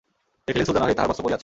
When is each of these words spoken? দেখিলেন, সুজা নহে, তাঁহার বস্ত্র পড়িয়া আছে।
দেখিলেন, 0.45 0.67
সুজা 0.69 0.79
নহে, 0.81 0.95
তাঁহার 0.97 1.09
বস্ত্র 1.09 1.23
পড়িয়া 1.25 1.37
আছে। 1.37 1.39